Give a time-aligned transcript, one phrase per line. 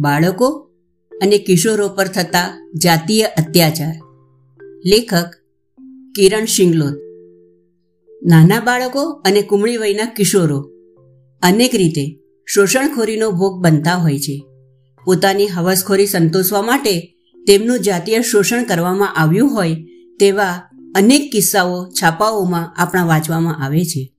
[0.00, 0.70] બાળકો
[1.22, 3.94] અને કિશોરો પર થતા જાતીય અત્યાચાર.
[4.86, 5.30] લેખક
[6.16, 6.94] કિરણ શિંગલોત.
[8.22, 10.60] નાના બાળકો અને કુમળી વયના કિશોરો
[11.42, 14.46] અનેક રીતે શોષણખોરીનો ભોગ બનતા હોય છે.
[15.04, 19.74] પોતાની હવસખોરી સંતોષવા માટે તેમનું જાતીય શોષણ કરવામાં આવ્યું હોય
[20.20, 20.62] તેવા
[20.96, 24.12] અનેક કિસ્સાઓ છાપાઓમાં આપણા વાંચવામાં આવે છે.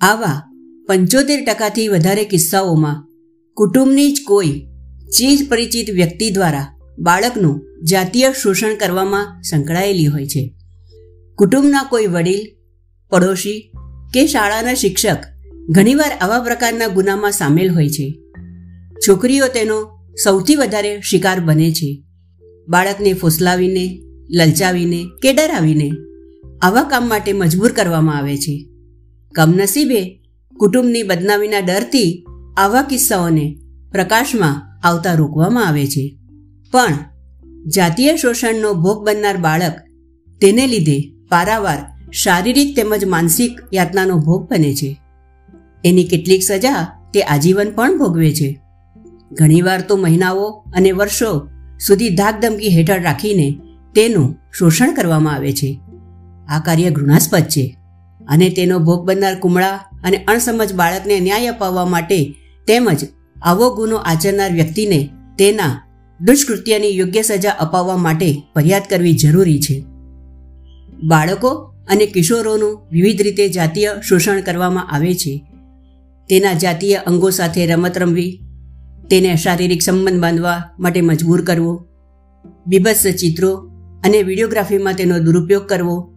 [0.00, 0.52] આવા
[0.88, 3.06] પંચોતેર ટકાથી વધારે કિસ્સાઓમાં
[3.54, 4.66] કુટુંબની જ કોઈ
[5.16, 10.54] ચીજ પરિચિત વ્યક્તિ દ્વારા બાળકનું જાતીય શોષણ કરવામાં સંકળાયેલી હોય છે.
[11.34, 12.46] કુટુંબના કોઈ વડીલ,
[13.10, 13.72] પડોશી
[14.14, 15.18] કે શાળાના શિક્ષક
[15.68, 18.18] ઘણીવાર આવા પ્રકારના ગુનામાં સામેલ હોય છે.
[19.08, 22.02] છોકરીઓ તેનો સૌથી વધારે શિકાર બને છે.
[22.68, 25.90] બાળકને ફોસલાવીને, લલચાવીને કે ડરાવીને
[26.62, 28.68] આવા કામ માટે મજબૂર કરવામાં આવે છે.
[29.34, 30.20] કમનસીબે
[30.58, 33.56] કુટુંબની બદનામીના ડરથી આવા કિસ્સાઓને
[33.92, 36.18] પ્રકાશમાં આવતા રોકવામાં આવે છે.
[36.72, 36.94] પણ
[37.66, 39.72] જાતીય શોષણનો ભોગ બનનાર બાળક
[40.40, 45.00] તેને લીધે પારાવાર શારીરિક તેમજ માનસિક યાતનાનો ભોગ બને છે.
[45.84, 48.60] એની કેટલીક સજા તે આજીવન પણ ભોગવે છે.
[49.32, 51.48] ઘણીવાર તો મહિનાઓ અને વર્ષો
[51.86, 53.58] સુધી ધાકધમકી હેઠળ રાખીને
[53.94, 55.80] તેનું શોષણ કરવામાં આવે છે.
[56.48, 57.78] આ કાર્ય ઘૃણાસ્પદ છે
[58.28, 62.34] અને તેનો ભોગ બનનાર કુમળા અને અણસમજ બાળકને ન્યાય અપાવવા માટે
[62.66, 63.06] તેમજ
[63.42, 65.86] આવો ગુનો આચરનાર વ્યક્તિને તેના
[66.26, 69.84] દુષ્કૃત્યની યોગ્ય સજા અપાવવા માટે ફરિયાદ કરવી જરૂરી છે.
[71.02, 75.44] બાળકો અને કિશોરોનું વિવિધ રીતે જાતીય શોષણ કરવામાં આવે છે.
[76.28, 78.40] તેના જાતીય અંગો સાથે રમત રમવી,
[79.10, 81.86] તેને શારીરિક સંબંધ બાંધવા માટે મજબૂર કરવો,
[82.66, 83.50] બીભત્સ ચિત્રો
[84.04, 86.12] અને વિડીયોગ્રાફીમાં તેનો દુરુપયોગ કરવો,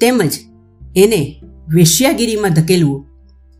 [0.00, 0.32] તેમજ
[0.96, 3.09] એને વેશ્યાગીરીમાં ધકેલવું.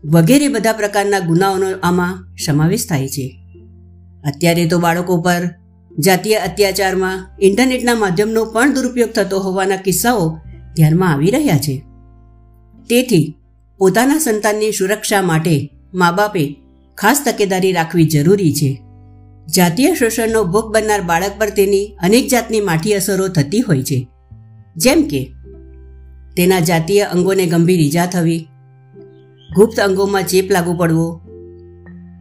[0.05, 3.39] વગેરે બધા પ્રકારના ગુનાઓનો આમાં સમાવેશ થાય છે.
[4.23, 5.49] અત્યારે તો બાળકો પર
[5.99, 10.37] જાતીય અત્યાચારમાં ઇન્ટરનેટના માધ્યમનો પણ દુરુપયોગ થતો હોવાના કિસ્સાઓ
[10.75, 11.83] ધ્યાનમાં આવી રહ્યા છે.
[12.89, 13.35] તેથી
[13.77, 16.55] પોતાના સંતાનની સુરક્ષા માટે મા બાપે
[16.97, 18.81] ખાસ તકેદારી રાખવી જરૂરી છે.
[19.55, 24.07] જાતીય શોષણનો ભોગ બનનાર બાળક પર તેની અનેક જાતની માઠી અસરો થતી હોય છે.
[24.75, 25.31] જેમ કે
[26.37, 28.47] તેના જાતીય અંગોને ગંભીર ઈજા થવી
[29.55, 31.21] ગુપ્ત અંગોમાં ચેપ લાગુ પડવો,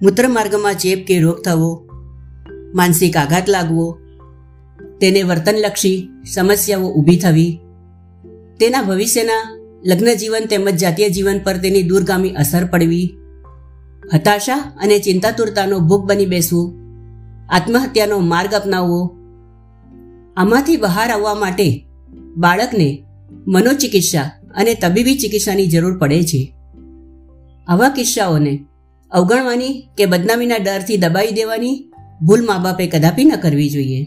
[0.03, 1.87] મૂત્રમાર્ગમાં ચેપ કે રોગ થવો,
[2.75, 3.99] માનસિક આઘાત લાગવો,
[5.01, 7.61] તેને વર્તનલક્ષી સમસ્યાઓ ઊભી થવી,
[8.59, 9.45] તેના ભવિષ્યના
[9.85, 13.15] લગ્ન જીવન તેમજ જાતીય જીવન પર તેની દૂરગામી અસર પડવી,
[14.15, 16.75] હતાશા અને ચિંતાતુરતાનો ભોગ બની બેસવું,
[17.51, 19.17] આત્મહત્યાનો માર્ગ અપનાવવો,
[20.37, 21.87] આમાંથી બહાર આવવા માટે
[22.37, 23.05] બાળકને
[23.47, 26.60] મનોચિકિત્સા અને તબીબી ચિકિત્સાની જરૂર પડે છે.
[27.71, 28.65] આવા કિસ્સાઓને
[29.11, 31.91] અવગણવાની કે બદનામીના ડરથી દબાવી દેવાની
[32.23, 34.07] ભૂલ મા બાપે કદાપી ન કરવી જોઈએ.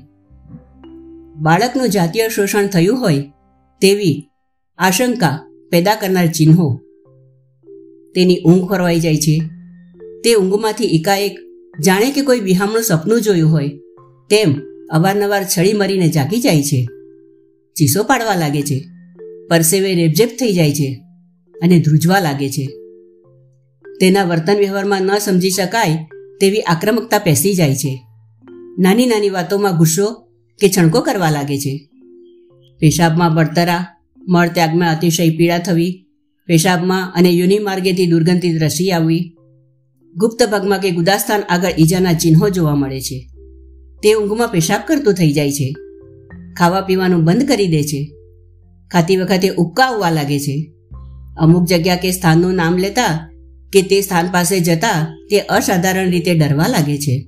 [1.35, 3.19] બાળકનું જાતીય શોષણ થયું હોય
[3.81, 4.29] તેવી
[4.78, 5.40] આશંકા
[5.72, 6.79] પેદા કરનાર ચિહ્નો
[8.16, 9.41] તેની ઊંઘ ખોરવાઈ જાય છે.
[10.24, 11.40] તે ઊંઘમાંથી એકાએક
[11.80, 13.69] જાણે કે કોઈ વિહામણું સપનું જોયું હોય
[14.30, 16.85] તેમ અવારનવાર છળી મરીને જાગી જાય છે.
[17.75, 18.85] ચીસો પાડવા લાગે છે.
[19.50, 21.03] પરસેવે રેબઝેબ થઈ જાય છે
[21.62, 22.83] અને ધ્રુજવા લાગે છે.
[24.03, 26.08] તેના વર્તન વ્યવહારમાં ન સમજી શકાય
[26.40, 28.06] તેવી આક્રમકતા પેસી જાય છે.
[28.80, 30.14] નાની નાની વાતોમાં ગુસ્સો
[30.59, 31.90] કે છણકો કરવા લાગે છે.
[32.80, 33.86] પેશાબમાં બળતરા,
[34.28, 36.06] મળત્યાગમાં અતિશય પીડા થવી,
[36.46, 39.36] પેશાબમાં અને યુનિ માર્ગેથી દુર્ગંધિત રસી આવવી,
[40.16, 43.30] ગુપ્ત ભાગમાં કે ગુદાસ્થાન આગળ ઈજાના ચિહ્નો જોવા મળે છે.
[44.03, 45.74] તે ઊંઘમાં પેશાબ કરતું થઈ જાય છે.
[46.58, 48.12] ખાવા પીવાનું બંધ કરી દે છે.
[48.92, 50.72] ખાતી વખતે ઉબકા આવવા લાગે છે.
[51.38, 53.30] અમુક જગ્યા કે સ્થાનનું નામ લેતા
[53.74, 57.28] કે તે સ્થાન પાસે જતા તે અસાધારણ રીતે ડરવા લાગે છે.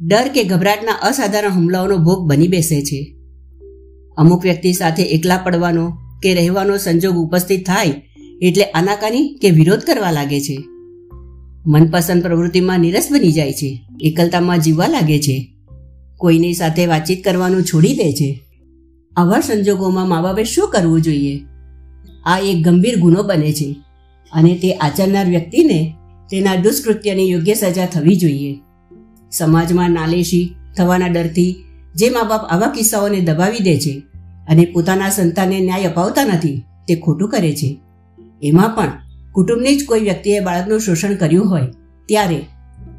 [0.00, 3.16] ડર કે ગભરાટના અસાધારણ હુમલાઓનો ભોગ બની બેસે છે.
[4.16, 5.92] અમુક વ્યક્તિ સાથે એકલા પડવાનો
[6.22, 7.92] કે રહેવાનો સંજોગ ઉપસ્થિત થાય
[8.42, 10.64] એટલે આનાકાની કે વિરોધ કરવા લાગે છે.
[11.66, 13.80] મનપસંદ પ્રવૃત્તિમાં નિરસ બની જાય છે.
[14.00, 15.52] એકલતામાં જીવવા લાગે છે.
[16.16, 18.40] કોઈની સાથે વાતચીત કરવાનું છોડી દે છે.
[19.16, 21.40] આવા સંજોગોમાં મા બાપે શું કરવું જોઈએ?
[22.26, 23.76] આ એક ગંભીર ગુનો બને છે.
[24.32, 25.78] અને તે આચરનાર વ્યક્તિને
[26.30, 28.52] તેના દુષ્કૃત્યની યોગ્ય સજા થવી જોઈએ.
[29.32, 31.56] સમાજમાં નાલેશી થવાના ડરથી
[31.94, 33.94] જે મા બાપ આવા કિસ્સાઓને દબાવી દે છે
[34.48, 37.78] અને પોતાના સંતાનને ન્યાય અપાવતા નથી, તે ખોટું કરે છે.
[38.42, 38.92] એમાં પણ
[39.32, 41.66] કુટુંબની જ કોઈ વ્યક્તિએ બાળકનું શોષણ કર્યું હોય,
[42.08, 42.40] ત્યારે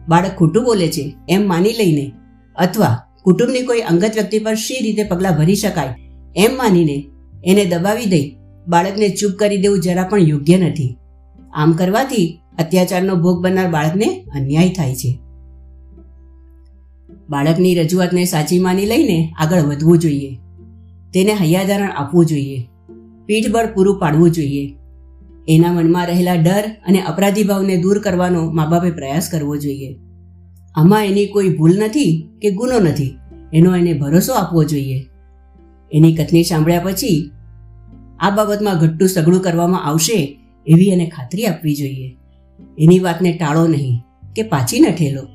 [0.09, 2.11] બાળક ખોટું બોલે છે એમ માની લઈને
[2.55, 5.95] અથવા કુટુંબની કોઈ અંગત વ્યક્તિ પર શી રીતે પગલાં ભરી શકાય
[6.35, 6.97] એમ માનીને
[7.43, 8.27] એને દબાવી દઈ
[8.67, 10.95] બાળકને ચૂપ કરી દેવું જરા પણ યોગ્ય નથી.
[11.53, 15.19] આમ કરવાથી અત્યાચારનો ભોગ બનનાર બાળકને અન્યાય થાય છે.
[17.29, 20.39] બાળકની રજૂઆતને સાચી માની લઈને આગળ વધવું જોઈએ.
[21.13, 22.67] તેને હૈયાધારણ આપવું જોઈએ.
[23.25, 24.75] પીઠબળ પૂરું પાડવું જોઈએ.
[25.47, 29.99] એના મનમાં રહેલા ડર અને અપરાધી ભાવને દૂર કરવાનો મા બાપે પ્રયાસ કરવો જોઈએ.
[30.75, 33.17] આમાં એની કોઈ ભૂલ નથી કે ગુનો નથી,
[33.53, 35.05] એનો એને ભરોસો આપવો જોઈએ.
[35.91, 37.31] એની કથની સાંભળ્યા પછી
[38.19, 40.37] આ બાબતમાં ઘટ્ટું સઘળું કરવામાં આવશે
[40.67, 42.17] એવી એને ખાતરી આપવી જોઈએ.
[42.79, 43.99] એની વાતને ટાળો નહીં
[44.35, 45.27] કે પાછી ન ઠેલો.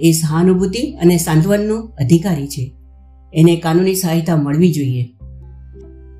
[0.00, 2.72] એ સહાનુભૂતિ અને સાંત્વનનો અધિકારી છે.
[3.34, 5.10] એને કાનૂની સહાયતા મળવી જોઈએ.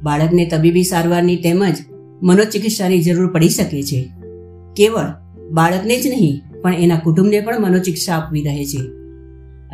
[0.02, 1.76] બાળકને તબીબી સારવારની તેમજ
[2.22, 4.08] મનોચિકિત્સાની જરૂર પડી શકે છે.
[4.76, 5.04] કેવળ
[5.50, 8.80] બાળકને જ નહીં, પણ એના કુટુંબને પણ મનોચિકિત્સા આપવી રહે છે.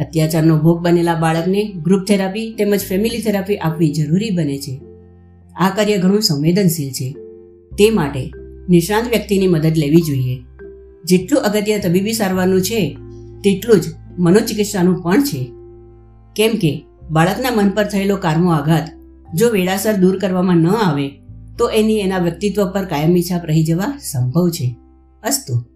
[0.04, 4.80] અત્યાચારનો ભોગ બનેલા બાળકને ગ્રુપ થેરાપી તેમજ ફેમિલી થેરાપી આપવી જરૂરી બને છે.
[5.56, 7.12] આ કાર્ય ઘણું સંવેદનશીલ છે.
[7.72, 8.30] તે માટે
[8.68, 10.42] નિષ્ણાંત વ્યક્તિની મદદ લેવી જોઈએ.
[11.04, 12.96] જેટલું અગત્ય તબીબી સારવારનું છે,
[13.44, 13.84] તેટલું જ
[14.18, 15.52] મનોચિકિત્સાનું પણ છે.
[16.36, 18.90] કેમ કે, બાળકના મન પર થયેલો કારમો આઘાત,
[19.34, 21.10] જો વેળાસર દૂર કરવામાં ન આવે,
[21.58, 24.76] તો એની એના વ્યક્તિત્વ પર કાયમી છાપ રહી જવા સંભવ છે.
[25.22, 25.71] અસ્તુ.